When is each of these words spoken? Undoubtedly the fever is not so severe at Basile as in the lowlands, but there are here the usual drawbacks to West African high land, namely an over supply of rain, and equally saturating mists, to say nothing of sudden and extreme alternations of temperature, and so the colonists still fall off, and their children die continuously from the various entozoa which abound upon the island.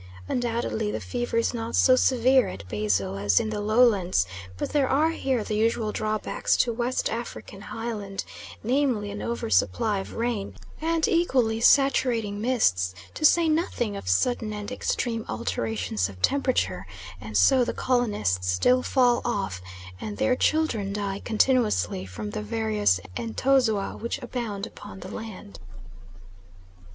Undoubtedly 0.27 0.89
the 0.89 0.99
fever 0.99 1.37
is 1.37 1.53
not 1.53 1.75
so 1.75 1.95
severe 1.95 2.47
at 2.47 2.67
Basile 2.67 3.19
as 3.19 3.39
in 3.39 3.51
the 3.51 3.61
lowlands, 3.61 4.25
but 4.57 4.71
there 4.71 4.89
are 4.89 5.11
here 5.11 5.43
the 5.43 5.53
usual 5.53 5.91
drawbacks 5.91 6.57
to 6.57 6.73
West 6.73 7.07
African 7.11 7.61
high 7.61 7.93
land, 7.93 8.23
namely 8.63 9.11
an 9.11 9.21
over 9.21 9.47
supply 9.51 9.99
of 9.99 10.15
rain, 10.15 10.55
and 10.81 11.07
equally 11.07 11.59
saturating 11.61 12.41
mists, 12.41 12.95
to 13.13 13.23
say 13.23 13.47
nothing 13.47 13.95
of 13.95 14.09
sudden 14.09 14.51
and 14.53 14.71
extreme 14.71 15.23
alternations 15.29 16.09
of 16.09 16.19
temperature, 16.23 16.87
and 17.21 17.37
so 17.37 17.63
the 17.63 17.71
colonists 17.71 18.47
still 18.49 18.81
fall 18.81 19.21
off, 19.23 19.61
and 19.99 20.17
their 20.17 20.35
children 20.35 20.91
die 20.93 21.21
continuously 21.23 22.07
from 22.07 22.31
the 22.31 22.41
various 22.41 22.99
entozoa 23.17 23.95
which 23.99 24.17
abound 24.23 24.65
upon 24.65 25.01
the 25.01 25.09
island. 25.09 25.59